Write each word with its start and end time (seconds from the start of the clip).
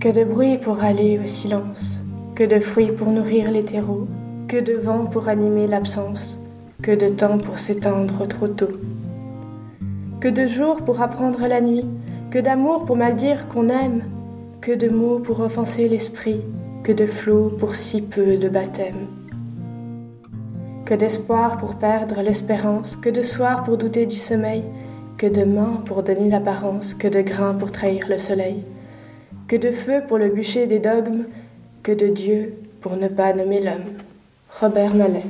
Que 0.00 0.10
de 0.10 0.22
bruit 0.22 0.58
pour 0.58 0.76
râler 0.76 1.18
au 1.20 1.26
silence, 1.26 2.04
que 2.36 2.44
de 2.44 2.60
fruits 2.60 2.92
pour 2.92 3.08
nourrir 3.10 3.50
les 3.50 3.64
terreaux, 3.64 4.06
que 4.46 4.56
de 4.56 4.74
vent 4.74 5.06
pour 5.06 5.26
animer 5.26 5.66
l'absence, 5.66 6.38
que 6.82 6.92
de 6.92 7.08
temps 7.08 7.38
pour 7.38 7.58
s'étendre 7.58 8.24
trop 8.28 8.46
tôt. 8.46 8.78
Que 10.20 10.28
de 10.28 10.46
jours 10.46 10.84
pour 10.84 11.02
apprendre 11.02 11.44
la 11.48 11.60
nuit, 11.60 11.84
que 12.30 12.38
d'amour 12.38 12.84
pour 12.84 12.94
mal 12.94 13.16
dire 13.16 13.48
qu'on 13.48 13.68
aime, 13.68 14.04
que 14.60 14.70
de 14.70 14.88
mots 14.88 15.18
pour 15.18 15.40
offenser 15.40 15.88
l'esprit, 15.88 16.42
que 16.84 16.92
de 16.92 17.06
flots 17.06 17.50
pour 17.58 17.74
si 17.74 18.00
peu 18.00 18.36
de 18.36 18.48
baptême. 18.48 19.08
Que 20.84 20.94
d'espoir 20.94 21.58
pour 21.58 21.74
perdre 21.74 22.22
l'espérance, 22.22 22.94
que 22.94 23.10
de 23.10 23.22
soir 23.22 23.64
pour 23.64 23.76
douter 23.76 24.06
du 24.06 24.14
sommeil, 24.14 24.62
que 25.16 25.26
de 25.26 25.42
main 25.42 25.82
pour 25.86 26.04
donner 26.04 26.28
l'apparence, 26.28 26.94
que 26.94 27.08
de 27.08 27.20
grains 27.20 27.54
pour 27.54 27.72
trahir 27.72 28.06
le 28.08 28.16
soleil, 28.16 28.62
que 29.48 29.56
de 29.56 29.72
feu 29.72 30.02
pour 30.06 30.18
le 30.18 30.28
bûcher 30.28 30.66
des 30.66 30.78
dogmes, 30.78 31.24
que 31.82 31.92
de 31.92 32.08
Dieu 32.08 32.54
pour 32.82 32.96
ne 32.96 33.08
pas 33.08 33.32
nommer 33.32 33.60
l'homme. 33.60 33.94
Robert 34.60 34.94
Mallet. 34.94 35.24